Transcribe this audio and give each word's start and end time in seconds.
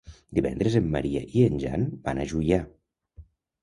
Divendres 0.37 0.77
en 0.79 0.87
Maria 0.95 1.23
i 1.37 1.45
en 1.51 1.63
Jan 1.67 1.87
van 2.09 2.25
a 2.25 2.29
Juià. 2.35 2.63